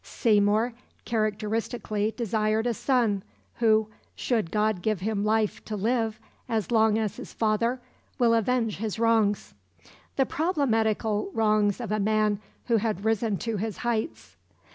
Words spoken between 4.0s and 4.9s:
"should God